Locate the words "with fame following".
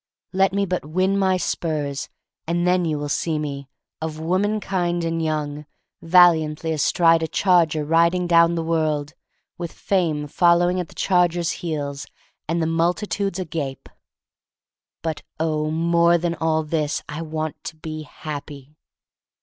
9.59-10.79